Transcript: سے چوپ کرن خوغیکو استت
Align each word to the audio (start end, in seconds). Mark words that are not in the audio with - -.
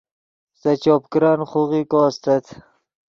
سے 0.59 0.71
چوپ 0.83 1.03
کرن 1.11 1.39
خوغیکو 1.49 1.99
استت 2.07 2.45